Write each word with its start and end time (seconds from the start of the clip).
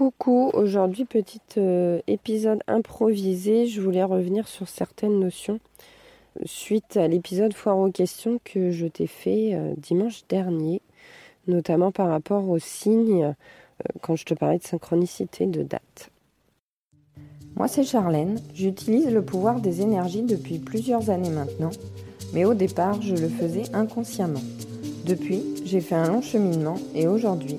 Coucou, 0.00 0.50
aujourd'hui 0.54 1.04
petit 1.04 1.42
euh, 1.58 2.00
épisode 2.06 2.62
improvisé, 2.66 3.66
je 3.66 3.82
voulais 3.82 4.02
revenir 4.02 4.48
sur 4.48 4.66
certaines 4.66 5.20
notions 5.20 5.60
suite 6.46 6.96
à 6.96 7.06
l'épisode 7.06 7.52
foire 7.52 7.76
aux 7.76 7.90
questions 7.90 8.40
que 8.42 8.70
je 8.70 8.86
t'ai 8.86 9.06
fait 9.06 9.50
euh, 9.52 9.74
dimanche 9.76 10.22
dernier, 10.26 10.80
notamment 11.48 11.92
par 11.92 12.08
rapport 12.08 12.48
aux 12.48 12.58
signes 12.58 13.24
euh, 13.24 13.32
quand 14.00 14.16
je 14.16 14.24
te 14.24 14.32
parlais 14.32 14.56
de 14.56 14.62
synchronicité 14.62 15.44
de 15.44 15.62
date. 15.62 16.10
Moi 17.54 17.68
c'est 17.68 17.84
Charlène, 17.84 18.40
j'utilise 18.54 19.10
le 19.10 19.22
pouvoir 19.22 19.60
des 19.60 19.82
énergies 19.82 20.22
depuis 20.22 20.60
plusieurs 20.60 21.10
années 21.10 21.28
maintenant, 21.28 21.72
mais 22.32 22.46
au 22.46 22.54
départ 22.54 23.02
je 23.02 23.14
le 23.14 23.28
faisais 23.28 23.64
inconsciemment. 23.74 24.40
Depuis, 25.04 25.42
j'ai 25.66 25.82
fait 25.82 25.94
un 25.94 26.10
long 26.10 26.22
cheminement 26.22 26.76
et 26.94 27.06
aujourd'hui, 27.06 27.58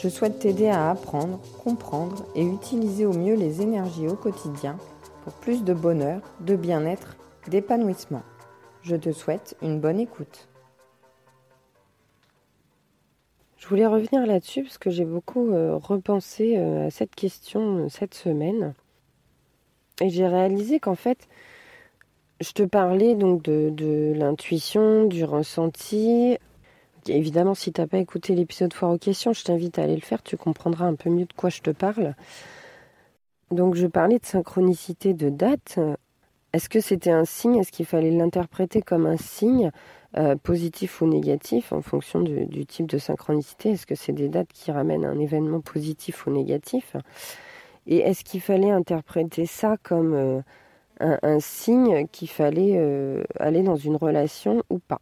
je 0.00 0.08
souhaite 0.08 0.38
t'aider 0.38 0.68
à 0.68 0.90
apprendre, 0.90 1.40
comprendre 1.62 2.24
et 2.34 2.42
utiliser 2.42 3.04
au 3.04 3.12
mieux 3.12 3.34
les 3.34 3.60
énergies 3.60 4.08
au 4.08 4.14
quotidien 4.14 4.78
pour 5.24 5.34
plus 5.34 5.62
de 5.62 5.74
bonheur, 5.74 6.22
de 6.40 6.56
bien-être, 6.56 7.16
d'épanouissement. 7.48 8.22
Je 8.82 8.96
te 8.96 9.12
souhaite 9.12 9.58
une 9.60 9.78
bonne 9.78 10.00
écoute. 10.00 10.48
Je 13.58 13.68
voulais 13.68 13.86
revenir 13.86 14.24
là-dessus 14.24 14.62
parce 14.62 14.78
que 14.78 14.88
j'ai 14.88 15.04
beaucoup 15.04 15.52
euh, 15.52 15.76
repensé 15.76 16.56
euh, 16.56 16.86
à 16.86 16.90
cette 16.90 17.14
question 17.14 17.84
euh, 17.84 17.88
cette 17.90 18.14
semaine. 18.14 18.72
Et 20.00 20.08
j'ai 20.08 20.26
réalisé 20.26 20.80
qu'en 20.80 20.94
fait, 20.94 21.28
je 22.40 22.52
te 22.52 22.62
parlais 22.62 23.14
donc 23.14 23.42
de, 23.42 23.68
de 23.68 24.14
l'intuition, 24.16 25.04
du 25.04 25.24
ressenti, 25.24 26.38
Évidemment, 27.06 27.54
si 27.54 27.72
tu 27.72 27.80
n'as 27.80 27.86
pas 27.86 27.98
écouté 27.98 28.34
l'épisode 28.34 28.72
Foire 28.72 28.92
aux 28.92 28.98
questions, 28.98 29.32
je 29.32 29.44
t'invite 29.44 29.78
à 29.78 29.82
aller 29.82 29.94
le 29.94 30.00
faire, 30.00 30.22
tu 30.22 30.36
comprendras 30.36 30.86
un 30.86 30.94
peu 30.94 31.10
mieux 31.10 31.24
de 31.24 31.32
quoi 31.32 31.50
je 31.50 31.60
te 31.60 31.70
parle. 31.70 32.14
Donc 33.50 33.74
je 33.74 33.86
parlais 33.86 34.18
de 34.18 34.26
synchronicité 34.26 35.14
de 35.14 35.28
date. 35.28 35.78
Est-ce 36.52 36.68
que 36.68 36.80
c'était 36.80 37.10
un 37.10 37.24
signe? 37.24 37.56
Est-ce 37.56 37.72
qu'il 37.72 37.86
fallait 37.86 38.10
l'interpréter 38.10 38.82
comme 38.82 39.06
un 39.06 39.16
signe 39.16 39.70
euh, 40.16 40.36
positif 40.36 41.00
ou 41.00 41.06
négatif 41.06 41.72
en 41.72 41.80
fonction 41.80 42.20
du, 42.20 42.66
type 42.66 42.86
de 42.86 42.98
synchronicité? 42.98 43.70
Est-ce 43.70 43.86
que 43.86 43.94
c'est 43.94 44.12
des 44.12 44.28
dates 44.28 44.52
qui 44.52 44.72
ramènent 44.72 45.04
un 45.04 45.18
événement 45.18 45.60
positif 45.60 46.26
ou 46.26 46.30
négatif? 46.30 46.96
Et 47.86 47.98
est-ce 47.98 48.24
qu'il 48.24 48.40
fallait 48.40 48.70
interpréter 48.70 49.46
ça 49.46 49.76
comme 49.82 50.14
euh, 50.14 50.40
un, 51.00 51.40
signe 51.40 52.06
qu'il 52.08 52.28
fallait 52.28 52.76
euh, 52.76 53.24
aller 53.38 53.62
dans 53.62 53.76
une 53.76 53.96
relation 53.96 54.62
ou 54.70 54.78
pas? 54.78 55.00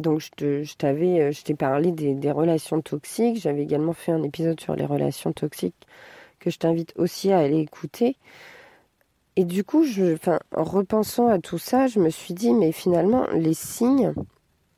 Donc 0.00 0.20
je, 0.20 0.74
t'avais, 0.76 1.20
euh, 1.20 1.32
je 1.32 1.42
t'ai 1.42 1.54
parlé 1.54 1.90
des, 1.92 2.30
relations 2.30 2.80
toxiques. 2.82 3.40
J'avais 3.40 3.62
également 3.62 3.92
fait 3.92 4.12
un 4.12 4.22
épisode 4.22 4.60
sur 4.60 4.76
les 4.76 4.84
relations 4.84 5.32
toxiques 5.32 5.86
que 6.38 6.50
je 6.50 6.58
t'invite 6.58 6.92
aussi 6.96 7.32
à 7.32 7.38
aller 7.38 7.60
écouter. 7.60 8.16
Et 9.36 9.44
du 9.44 9.64
coup, 9.64 9.84
je, 9.84 10.14
enfin, 10.14 10.38
en 10.54 10.64
repensant 10.64 11.28
à 11.28 11.38
tout 11.38 11.58
ça, 11.58 11.86
je 11.86 11.98
me 11.98 12.10
suis 12.10 12.34
dit, 12.34 12.52
mais 12.52 12.72
finalement, 12.72 13.26
les 13.32 13.54
signes, 13.54 14.14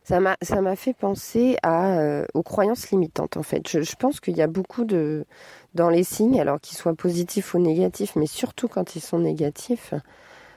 ça 0.05 0.21
m'a, 0.21 0.37
ça 0.43 0.61
m'a 0.61 0.77
fait 0.77 0.95
penser 0.95 1.57
à, 1.63 1.99
euh, 1.99 2.27
aux 2.35 2.43
croyances 2.43 2.91
limitantes, 2.91 3.37
en 3.37 3.43
fait. 3.43 3.69
Je, 3.69 3.83
je 3.83 3.97
pense 3.97 4.21
qu'il 4.21 4.37
y 4.37 4.43
a 4.43 4.47
beaucoup 4.47 4.85
de, 4.85 5.27
dans 5.75 5.91
les 5.91 6.05
signes, 6.05 6.41
alors 6.41 6.61
qu'ils 6.61 6.77
soient 6.77 6.95
positifs 6.95 7.55
ou 7.55 7.59
négatifs, 7.59 8.17
mais 8.17 8.27
surtout 8.27 8.69
quand 8.69 8.97
ils 8.97 9.01
sont 9.01 9.19
négatifs, 9.19 9.95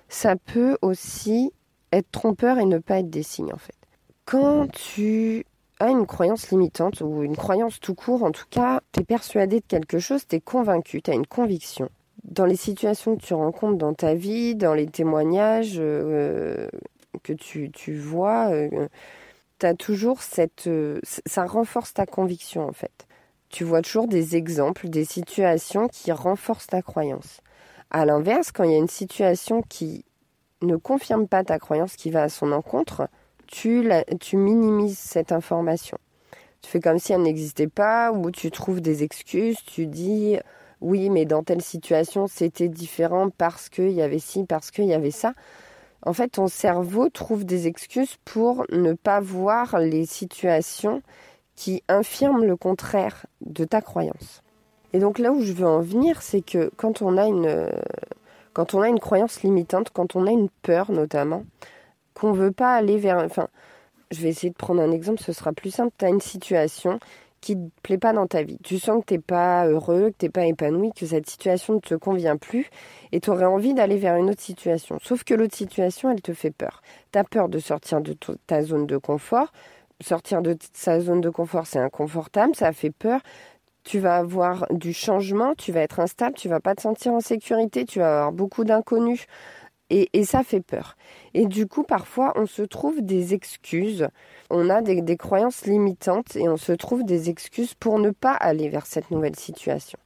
ça 0.07 0.35
peut 0.35 0.77
aussi 0.81 1.51
être 1.91 2.09
trompeur 2.11 2.59
et 2.59 2.65
ne 2.65 2.79
pas 2.79 2.99
être 2.99 3.09
des 3.09 3.23
signes, 3.23 3.53
en 3.53 3.57
fait. 3.57 3.80
Quand 4.31 4.71
tu 4.71 5.45
as 5.81 5.89
une 5.89 6.05
croyance 6.05 6.51
limitante 6.51 7.01
ou 7.01 7.21
une 7.21 7.35
croyance 7.35 7.81
tout 7.81 7.95
court, 7.95 8.23
en 8.23 8.31
tout 8.31 8.45
cas, 8.49 8.79
tu 8.93 9.01
es 9.01 9.03
persuadé 9.03 9.59
de 9.59 9.65
quelque 9.65 9.99
chose, 9.99 10.25
tu 10.25 10.37
es 10.37 10.39
convaincu, 10.39 11.01
tu 11.01 11.11
as 11.11 11.15
une 11.15 11.27
conviction. 11.27 11.89
Dans 12.23 12.45
les 12.45 12.55
situations 12.55 13.17
que 13.17 13.21
tu 13.21 13.33
rencontres 13.33 13.77
dans 13.77 13.93
ta 13.93 14.13
vie, 14.13 14.55
dans 14.55 14.73
les 14.73 14.87
témoignages 14.87 15.75
euh, 15.79 16.69
que 17.23 17.33
tu, 17.33 17.71
tu 17.71 17.97
vois, 17.97 18.51
euh, 18.53 18.87
tu 19.59 19.65
as 19.65 19.73
toujours 19.73 20.21
cette... 20.21 20.67
Euh, 20.67 21.01
ça 21.03 21.45
renforce 21.45 21.93
ta 21.93 22.05
conviction 22.05 22.65
en 22.65 22.71
fait. 22.71 23.07
Tu 23.49 23.65
vois 23.65 23.81
toujours 23.81 24.07
des 24.07 24.37
exemples, 24.37 24.87
des 24.87 25.03
situations 25.03 25.89
qui 25.89 26.13
renforcent 26.13 26.67
ta 26.67 26.81
croyance. 26.81 27.41
À 27.89 28.05
l'inverse, 28.05 28.53
quand 28.53 28.63
il 28.63 28.71
y 28.71 28.75
a 28.75 28.77
une 28.77 28.87
situation 28.87 29.61
qui 29.61 30.05
ne 30.61 30.77
confirme 30.77 31.27
pas 31.27 31.43
ta 31.43 31.59
croyance, 31.59 31.97
qui 31.97 32.11
va 32.11 32.23
à 32.23 32.29
son 32.29 32.53
encontre, 32.53 33.09
tu, 33.51 34.37
minimises 34.37 34.97
cette 34.97 35.31
information. 35.31 35.97
Tu 36.61 36.69
fais 36.69 36.79
comme 36.79 36.99
si 36.99 37.13
elle 37.13 37.21
n'existait 37.21 37.67
pas 37.67 38.11
ou 38.11 38.31
tu 38.31 38.51
trouves 38.51 38.81
des 38.81 39.03
excuses, 39.03 39.57
tu 39.65 39.87
dis 39.87 40.37
oui, 40.79 41.09
mais 41.09 41.25
dans 41.25 41.43
telle 41.43 41.61
situation, 41.61 42.27
c'était 42.27 42.69
différent 42.69 43.29
parce 43.29 43.69
qu'il 43.69 43.91
y 43.91 44.01
avait 44.01 44.19
ci, 44.19 44.45
parce 44.45 44.71
qu'il 44.71 44.85
y 44.85 44.93
avait 44.93 45.11
ça. 45.11 45.33
En 46.03 46.13
fait, 46.13 46.29
ton 46.29 46.47
cerveau 46.47 47.09
trouve 47.09 47.45
des 47.45 47.67
excuses 47.67 48.17
pour 48.25 48.65
ne 48.71 48.93
pas 48.93 49.19
voir 49.19 49.77
les 49.77 50.07
situations 50.07 51.03
qui 51.55 51.83
infirment 51.87 52.45
le 52.45 52.55
contraire 52.55 53.27
de 53.41 53.65
ta 53.65 53.81
croyance. 53.81 54.41
Et 54.93 54.99
donc 54.99 55.19
là 55.19 55.31
où 55.31 55.41
je 55.41 55.53
veux 55.53 55.67
en 55.67 55.81
venir, 55.81 56.21
c'est 56.23 56.41
que 56.41 56.71
quand 56.75 57.03
on 57.03 57.17
a 57.17 57.27
une 57.27 57.69
quand 58.53 58.73
on 58.73 58.81
a 58.81 58.89
une 58.89 58.99
croyance 58.99 59.43
limitante, 59.43 59.91
quand 59.93 60.15
on 60.15 60.27
a 60.27 60.31
une 60.31 60.49
peur 60.61 60.91
notamment, 60.91 61.43
qu'on 62.21 62.31
veut 62.33 62.51
pas 62.51 62.75
aller 62.75 62.97
vers. 62.97 63.17
Enfin, 63.17 63.47
je 64.11 64.21
vais 64.21 64.29
essayer 64.29 64.51
de 64.51 64.55
prendre 64.55 64.81
un 64.81 64.91
exemple, 64.91 65.21
ce 65.21 65.33
sera 65.33 65.53
plus 65.53 65.71
simple. 65.71 65.91
Tu 65.97 66.05
as 66.05 66.09
une 66.09 66.21
situation 66.21 66.99
qui 67.41 67.55
te 67.55 67.69
plaît 67.81 67.97
pas 67.97 68.13
dans 68.13 68.27
ta 68.27 68.43
vie. 68.43 68.59
Tu 68.63 68.77
sens 68.77 69.01
que 69.01 69.07
tu 69.07 69.13
n'es 69.15 69.19
pas 69.19 69.65
heureux, 69.65 70.11
que 70.11 70.17
tu 70.19 70.25
n'es 70.25 70.29
pas 70.29 70.45
épanoui, 70.45 70.91
que 70.95 71.07
cette 71.07 71.27
situation 71.27 71.73
ne 71.73 71.79
te 71.79 71.95
convient 71.95 72.37
plus 72.37 72.69
et 73.11 73.19
tu 73.19 73.31
aurais 73.31 73.45
envie 73.45 73.73
d'aller 73.73 73.97
vers 73.97 74.15
une 74.15 74.29
autre 74.29 74.41
situation. 74.41 74.99
Sauf 75.01 75.23
que 75.23 75.33
l'autre 75.33 75.55
situation, 75.55 76.11
elle 76.11 76.21
te 76.21 76.33
fait 76.33 76.51
peur. 76.51 76.83
Tu 77.11 77.17
as 77.17 77.23
peur 77.23 77.49
de 77.49 77.57
sortir 77.57 77.99
de 78.01 78.15
ta 78.45 78.61
zone 78.61 78.85
de 78.85 78.97
confort. 78.97 79.51
Sortir 79.99 80.43
de 80.43 80.55
sa 80.73 80.99
zone 80.99 81.21
de 81.21 81.29
confort, 81.29 81.65
c'est 81.65 81.79
inconfortable, 81.79 82.55
ça 82.55 82.71
fait 82.73 82.91
peur. 82.91 83.21
Tu 83.83 83.97
vas 83.97 84.17
avoir 84.17 84.67
du 84.69 84.93
changement, 84.93 85.55
tu 85.55 85.71
vas 85.71 85.81
être 85.81 85.99
instable, 85.99 86.35
tu 86.35 86.47
vas 86.47 86.59
pas 86.59 86.75
te 86.75 86.81
sentir 86.81 87.13
en 87.13 87.19
sécurité, 87.19 87.85
tu 87.85 87.97
vas 87.97 88.11
avoir 88.11 88.31
beaucoup 88.31 88.63
d'inconnus. 88.63 89.25
Et, 89.93 90.23
ça 90.23 90.43
fait 90.43 90.61
peur. 90.61 90.95
Et 91.33 91.45
du 91.45 91.67
coup, 91.67 91.83
parfois, 91.83 92.31
on 92.37 92.45
se 92.45 92.61
trouve 92.61 93.01
des 93.01 93.33
excuses. 93.33 94.07
On 94.49 94.69
a 94.69 94.81
des, 94.81 95.17
croyances 95.17 95.65
limitantes 95.65 96.37
et 96.37 96.47
on 96.47 96.55
se 96.55 96.71
trouve 96.71 97.03
des 97.03 97.29
excuses 97.29 97.73
pour 97.73 97.99
ne 97.99 98.11
pas 98.11 98.31
aller 98.31 98.69
vers 98.69 98.85
cette 98.85 99.11
nouvelle 99.11 99.35
situation. 99.35 99.99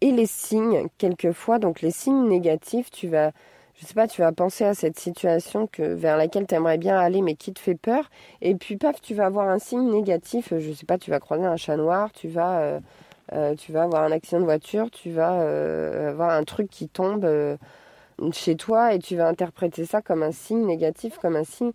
Et 0.00 0.12
les 0.12 0.26
signes, 0.26 0.86
quelquefois, 0.98 1.58
donc 1.58 1.80
les 1.80 1.90
signes 1.90 2.28
négatifs, 2.28 2.92
tu 2.92 3.08
vas, 3.08 3.32
je 3.74 3.86
sais 3.86 3.94
pas, 3.94 4.06
tu 4.06 4.20
vas 4.20 4.30
penser 4.30 4.64
à 4.64 4.74
cette 4.74 5.00
situation 5.00 5.66
que, 5.66 5.82
vers 5.82 6.16
laquelle 6.16 6.46
tu 6.46 6.54
aimerais 6.54 6.78
bien 6.78 6.96
aller 6.96 7.20
mais 7.20 7.34
qui 7.34 7.52
te 7.52 7.58
fait 7.58 7.74
peur. 7.74 8.08
Et 8.40 8.54
puis, 8.54 8.76
paf, 8.76 9.00
tu 9.00 9.14
vas 9.14 9.26
avoir 9.26 9.48
un 9.48 9.58
signe 9.58 9.90
négatif. 9.90 10.54
Je 10.56 10.72
sais 10.72 10.86
pas, 10.86 10.96
tu 10.96 11.10
vas 11.10 11.18
croiser 11.18 11.46
un 11.46 11.56
chat 11.56 11.76
noir, 11.76 12.12
tu 12.12 12.28
vas, 12.28 12.60
euh, 12.60 12.80
euh, 13.32 13.56
tu 13.56 13.72
vas 13.72 13.82
avoir 13.82 14.04
un 14.04 14.12
accident 14.12 14.38
de 14.38 14.44
voiture, 14.44 14.92
tu 14.92 15.10
vas 15.10 15.40
euh, 15.40 16.10
avoir 16.10 16.30
un 16.30 16.44
truc 16.44 16.70
qui 16.70 16.88
tombe 16.88 17.26
chez 18.32 18.56
toi 18.56 18.94
et 18.94 18.98
tu 18.98 19.16
vas 19.16 19.28
interpréter 19.28 19.84
ça 19.84 20.02
comme 20.02 20.22
un 20.22 20.32
signe 20.32 20.66
négatif, 20.66 21.18
comme 21.18 21.36
un 21.36 21.44
signe 21.44 21.72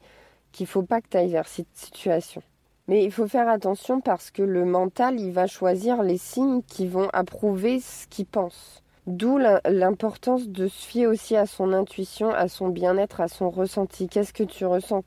qu'il 0.51 0.67
faut 0.67 0.83
pas 0.83 1.01
que 1.01 1.07
tu 1.09 1.17
ailles 1.17 1.31
vers 1.31 1.47
cette 1.47 1.73
situation. 1.73 2.41
Mais 2.87 3.03
il 3.03 3.11
faut 3.11 3.27
faire 3.27 3.47
attention 3.47 4.01
parce 4.01 4.29
que 4.29 4.43
le 4.43 4.65
mental, 4.65 5.19
il 5.19 5.31
va 5.31 5.47
choisir 5.47 6.03
les 6.03 6.17
signes 6.17 6.61
qui 6.63 6.87
vont 6.87 7.09
approuver 7.13 7.79
ce 7.79 8.07
qu'il 8.07 8.25
pense. 8.25 8.83
D'où 9.07 9.37
l'importance 9.37 10.47
de 10.47 10.67
se 10.67 10.85
fier 10.85 11.07
aussi 11.07 11.35
à 11.35 11.45
son 11.45 11.73
intuition, 11.73 12.29
à 12.29 12.47
son 12.47 12.69
bien-être, 12.69 13.19
à 13.19 13.27
son 13.27 13.49
ressenti. 13.49 14.07
Qu'est-ce 14.07 14.33
que 14.33 14.43
tu 14.43 14.65
ressens? 14.65 15.03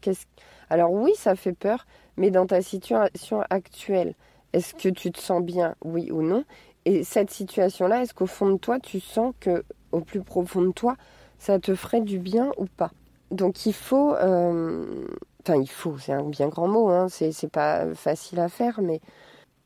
Alors 0.69 0.93
oui, 0.93 1.13
ça 1.17 1.35
fait 1.35 1.55
peur, 1.55 1.87
mais 2.17 2.31
dans 2.31 2.47
ta 2.47 2.61
situation 2.61 3.43
actuelle, 3.49 4.15
est-ce 4.53 4.75
que 4.75 4.89
tu 4.89 5.13
te 5.13 5.19
sens 5.19 5.43
bien, 5.43 5.75
oui 5.83 6.11
ou 6.11 6.23
non 6.23 6.45
Et 6.85 7.05
cette 7.05 7.31
situation-là, 7.31 8.03
est-ce 8.03 8.15
qu'au 8.15 8.27
fond 8.27 8.51
de 8.51 8.59
toi, 8.59 8.81
tu 8.81 9.01
sens 9.01 9.35
que, 9.41 9.65
au 9.93 10.01
plus 10.01 10.23
profond 10.23 10.63
de 10.63 10.73
toi, 10.73 10.97
ça 11.39 11.59
te 11.59 11.75
ferait 11.75 12.01
du 12.01 12.19
bien 12.19 12.53
ou 12.57 12.67
pas. 12.67 12.91
Donc 13.31 13.67
il 13.67 13.73
faut, 13.73 14.15
euh, 14.15 15.07
enfin 15.43 15.61
il 15.61 15.69
faut, 15.69 15.99
c'est 15.99 16.13
un 16.13 16.23
bien 16.23 16.49
grand 16.49 16.69
mot, 16.69 16.89
hein, 16.89 17.09
c'est 17.09 17.51
pas 17.51 17.93
facile 17.95 18.41
à 18.41 18.49
faire, 18.49 18.81
mais 18.81 19.01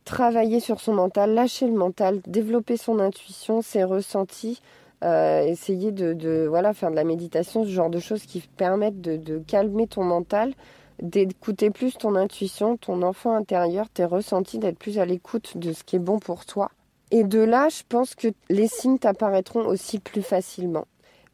travailler 0.05 0.61
sur 0.61 0.81
son 0.81 0.95
mental, 0.95 1.35
lâcher 1.35 1.67
le 1.67 1.75
mental, 1.75 2.21
développer 2.27 2.77
son 2.77 2.99
intuition, 2.99 3.61
ses 3.61 3.85
ressentis, 3.85 4.63
euh, 5.05 5.43
essayer 5.43 5.93
de, 5.93 6.47
voilà 6.49 6.73
faire 6.73 6.91
de 6.91 6.97
la 6.97 7.05
méditation, 7.05 7.65
ce 7.65 7.71
genre 7.71 7.91
de 7.91 8.01
choses 8.01 8.25
qui 8.25 8.41
permettent 8.41 9.01
de, 9.01 9.17
de 9.17 9.39
calmer 9.39 9.87
ton 9.87 10.05
mental, 10.05 10.55
d'écouter 11.03 11.71
plus 11.71 11.97
ton 11.97 12.15
intuition, 12.17 12.77
ton 12.77 13.03
enfant 13.03 13.35
intérieur, 13.35 13.89
tes 13.89 14.05
ressentis, 14.05 14.59
d'être 14.59 14.79
plus 14.79 14.99
à 14.99 15.05
l'écoute 15.05 15.57
de 15.57 15.73
ce 15.73 15.85
qui 15.85 15.97
est 15.97 16.01
bon 16.01 16.19
pour 16.19 16.45
toi. 16.45 16.71
Et 17.11 17.25
de 17.25 17.41
là, 17.41 17.69
je 17.69 17.83
pense 17.89 18.15
que 18.15 18.29
les 18.49 18.69
signes 18.69 18.99
t'apparaîtront 18.99 19.67
aussi 19.67 19.99
plus 19.99 20.23
facilement 20.23 20.87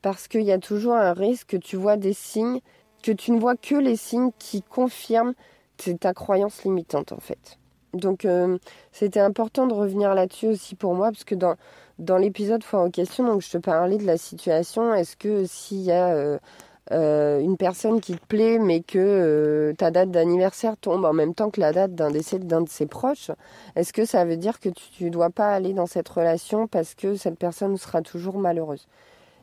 parce 0.07 0.29
qu'il 0.29 0.43
y 0.43 0.53
a 0.53 0.59
toujours 0.61 0.95
un 0.95 1.15
risque 1.15 1.49
que 1.49 1.57
tu 1.57 1.75
vois 1.75 1.97
des 1.97 2.13
signes, 2.13 2.61
que 3.03 3.11
tu 3.11 3.33
ne 3.33 3.41
vois 3.41 3.57
que 3.57 3.75
les 3.75 3.97
signes 3.97 4.31
qui 4.39 4.63
confirment 4.63 5.35
ta 5.99 6.15
croyance 6.15 6.63
limitante 6.63 7.11
en 7.11 7.19
fait. 7.19 7.59
Donc 7.93 8.25
euh, 8.25 8.57
c'était 8.93 9.19
important 9.19 9.67
de 9.67 9.75
revenir 9.75 10.15
là-dessus 10.15 10.47
aussi 10.47 10.77
pour 10.77 10.95
moi, 10.95 11.11
parce 11.11 11.25
que 11.25 11.35
dans, 11.35 11.57
dans 11.99 12.19
l'épisode 12.19 12.63
Foi 12.63 12.83
en 12.83 12.89
question, 12.89 13.27
donc 13.27 13.43
je 13.43 13.51
te 13.51 13.59
parlais 13.59 13.99
de 13.99 14.07
la 14.07 14.17
situation, 14.17 14.95
est-ce 14.95 15.17
que 15.17 15.45
s'il 15.45 15.81
y 15.81 15.91
a 15.91 16.15
euh, 16.15 16.39
euh, 16.93 17.41
une 17.41 17.57
personne 17.57 18.01
qui 18.01 18.15
te 18.15 18.25
plaît, 18.27 18.61
mais 18.61 18.83
que 18.83 19.75
ta 19.77 19.91
date 19.91 20.13
d'anniversaire 20.13 20.77
tombe 20.77 21.05
en 21.05 21.15
même 21.15 21.35
temps 21.35 21.51
que 21.51 21.61
la 21.61 21.73
date 21.73 21.97
d'un 21.97 22.13
décès 22.13 22.39
d'un 22.39 22.61
de 22.61 22.69
ses 22.69 22.87
proches, 22.87 23.33
est-ce 23.75 23.93
que 23.93 24.05
ça 24.05 24.25
veut 24.25 24.37
dire 24.37 24.61
que 24.61 24.69
tu 24.69 25.07
ne 25.07 25.11
dois 25.11 25.31
pas 25.31 25.53
aller 25.53 25.73
dans 25.73 25.87
cette 25.87 26.09
relation 26.09 26.69
parce 26.69 26.95
que 26.95 27.17
cette 27.17 27.41
personne 27.41 27.77
sera 27.77 28.03
toujours 28.03 28.39
malheureuse? 28.39 28.87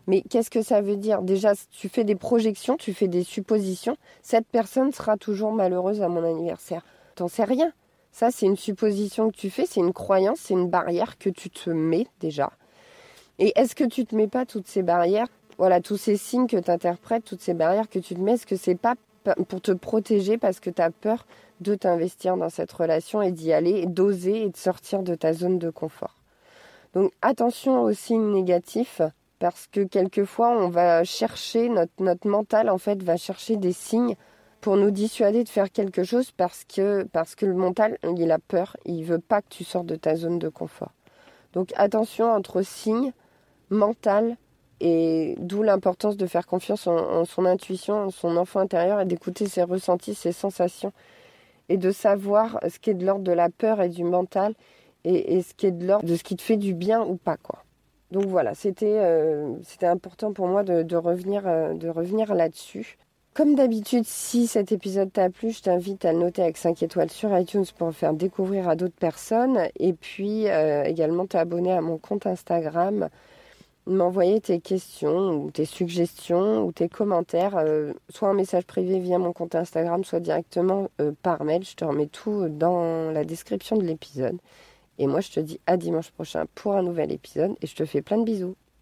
Mais 0.08 0.22
qu'est-ce 0.22 0.50
que 0.50 0.62
ça 0.62 0.82
veut 0.82 0.98
dire? 0.98 1.22
Déjà, 1.22 1.54
tu 1.72 1.90
fais 1.90 2.04
des 2.04 2.16
projections, 2.16 2.76
tu 2.76 2.94
fais 2.94 3.08
des 3.08 3.24
suppositions. 3.24 3.98
Cette 4.22 4.48
personne 4.48 4.92
sera 4.92 5.18
toujours 5.18 5.54
malheureuse 5.54 6.02
à 6.02 6.10
mon 6.10 6.24
anniversaire. 6.24 6.84
T'en 7.16 7.28
sais 7.28 7.46
rien. 7.46 7.72
Ça, 8.12 8.30
c'est 8.30 8.46
une 8.46 8.58
supposition 8.58 9.32
que 9.32 9.36
tu 9.36 9.50
fais, 9.50 9.66
c'est 9.66 9.80
une 9.80 9.94
croyance, 9.94 10.40
c'est 10.42 10.54
une 10.54 10.70
barrière 10.70 11.18
que 11.18 11.30
tu 11.30 11.50
te 11.50 11.70
mets 11.70 12.08
déjà. 12.20 12.52
Et 13.40 13.54
est-ce 13.56 13.74
que 13.76 13.84
tu 13.84 14.06
te 14.06 14.16
mets 14.16 14.28
pas 14.28 14.46
toutes 14.46 14.68
ces 14.68 14.84
barrières, 14.84 15.28
voilà, 15.58 15.82
tous 15.82 15.98
ces 15.98 16.18
signes 16.18 16.46
que 16.46 16.58
tu 16.58 16.70
interprètes, 16.70 17.24
toutes 17.24 17.42
ces 17.42 17.56
barrières 17.56 17.90
que 17.90 17.98
tu 17.98 18.14
te 18.14 18.20
mets, 18.20 18.34
est-ce 18.34 18.46
que 18.46 18.56
c'est 18.56 18.76
pas 18.76 18.96
pour 19.48 19.62
te 19.62 19.72
protéger 19.72 20.38
parce 20.38 20.60
que 20.60 20.70
tu 20.70 20.82
as 20.82 20.92
peur 20.92 21.26
de 21.62 21.74
t'investir 21.74 22.38
dans 22.38 22.50
cette 22.50 22.72
relation 22.72 23.22
et 23.22 23.32
d'y 23.32 23.52
aller, 23.52 23.86
d'oser 23.88 24.44
et 24.44 24.50
de 24.50 24.58
sortir 24.58 25.02
de 25.02 25.16
ta 25.16 25.34
zone 25.34 25.58
de 25.58 25.72
confort? 25.72 26.18
Donc 26.94 27.12
attention 27.24 27.82
aux 27.82 27.94
signes 27.94 28.32
négatifs 28.32 29.02
parce 29.44 29.68
que 29.68 29.82
quelquefois 29.82 30.52
on 30.52 30.70
va 30.70 31.04
chercher, 31.04 31.68
notre, 31.68 32.30
mental 32.30 32.70
en 32.70 32.78
fait 32.78 33.04
va 33.04 33.18
chercher 33.18 33.58
des 33.58 33.74
signes 33.74 34.16
pour 34.62 34.78
nous 34.78 34.90
dissuader 34.90 35.44
de 35.44 35.50
faire 35.50 35.70
quelque 35.70 36.06
chose 36.06 36.32
parce 36.32 36.64
que, 36.64 37.06
le 37.42 37.54
mental, 37.54 37.98
il 38.18 38.32
a 38.32 38.40
peur, 38.40 38.78
il 38.86 39.04
veut 39.04 39.20
pas 39.20 39.42
que 39.42 39.50
tu 39.50 39.66
sortes 39.66 39.88
de 39.88 39.98
ta 39.98 40.16
zone 40.16 40.40
de 40.40 40.48
confort. 40.48 40.94
Donc 41.52 41.74
attention 41.76 42.32
entre 42.32 42.62
signe, 42.62 43.12
mental 43.70 44.38
et 44.80 45.36
d'où 45.40 45.62
l'importance 45.62 46.16
de 46.16 46.26
faire 46.26 46.48
confiance 46.48 46.88
en, 46.88 47.26
son 47.26 47.44
intuition, 47.44 47.96
en 47.96 48.12
son 48.12 48.38
enfant 48.38 48.62
intérieur 48.62 49.02
et 49.02 49.06
d'écouter 49.06 49.48
ses 49.48 49.64
ressentis, 49.64 50.16
ses 50.16 50.32
sensations 50.32 50.94
et 51.68 51.76
de 51.76 51.92
savoir 51.92 52.62
ce 52.70 52.80
qui 52.80 52.92
est 52.92 52.94
de 52.94 53.06
l'ordre 53.06 53.26
de 53.26 53.34
la 53.34 53.50
peur 53.50 53.82
et 53.82 53.90
du 53.90 54.06
mental 54.06 54.54
et, 55.04 55.42
ce 55.42 55.54
qui 55.54 55.66
est 55.66 55.72
de 55.72 55.86
l'ordre 55.86 56.08
de 56.08 56.16
ce 56.16 56.24
qui 56.24 56.38
te 56.38 56.42
fait 56.42 56.56
du 56.56 56.74
bien 56.74 57.02
ou 57.02 57.18
pas 57.18 57.36
quoi. 57.36 57.66
Donc 58.14 58.28
voilà, 58.28 58.54
c'était 58.54 59.00
euh, 59.00 59.56
c'était 59.64 59.88
important 59.88 60.34
pour 60.34 60.48
moi 60.48 60.64
de, 60.64 60.96
revenir, 60.96 61.48
euh, 61.48 61.74
de 61.74 61.90
revenir 61.90 62.36
là-dessus. 62.36 63.00
Comme 63.34 63.56
d'habitude, 63.56 64.06
si 64.06 64.46
cet 64.46 64.72
épisode 64.72 65.12
t'a 65.12 65.32
plu, 65.32 65.50
je 65.50 65.64
t'invite 65.64 66.06
à 66.06 66.14
noter 66.14 66.44
avec 66.44 66.58
5 66.58 66.84
étoiles 66.84 67.10
sur 67.10 67.36
iTunes 67.36 67.66
pour 67.76 67.88
le 67.88 67.94
faire 67.94 68.14
découvrir 68.14 68.70
à 68.70 68.76
d'autres 68.76 69.00
personnes. 69.00 69.68
Et 69.80 69.94
puis 69.94 70.48
euh, 70.48 70.84
également 70.84 71.26
t'abonner 71.26 71.72
à 71.72 71.82
mon 71.82 71.98
compte 71.98 72.28
Instagram, 72.28 73.10
m'envoyer 73.88 74.40
tes 74.40 74.60
questions 74.60 75.32
ou 75.32 75.50
tes 75.50 75.66
suggestions 75.66 76.66
ou 76.68 76.72
tes 76.72 76.90
commentaires, 76.90 77.60
soit 78.10 78.30
en 78.30 78.36
message 78.36 78.66
privé 78.66 79.00
via 79.00 79.18
mon 79.18 79.34
compte 79.34 79.56
Instagram, 79.56 80.04
soit 80.04 80.20
directement 80.20 80.90
par 81.24 81.44
mail. 81.44 81.66
Je 81.66 81.76
te 81.76 81.84
remets 81.84 82.06
tout 82.06 82.48
dans 82.48 83.10
la 83.10 83.26
description 83.26 83.76
de 83.76 83.84
l'épisode. 83.84 84.38
Et 84.98 85.08
moi, 85.08 85.22
je 85.22 85.32
te 85.32 85.40
dis 85.40 85.60
à 85.66 85.78
dimanche 85.78 86.12
prochain 86.12 86.46
pour 86.56 86.76
un 86.76 86.84
nouvel 86.84 87.12
épisode 87.12 87.56
et 87.62 87.68
je 87.68 87.76
te 87.76 87.86
fais 87.86 88.02
plein 88.02 88.18
de 88.18 88.24
bisous. 88.24 88.56